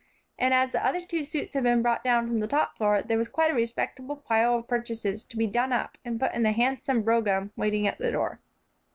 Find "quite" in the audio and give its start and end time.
3.29-3.51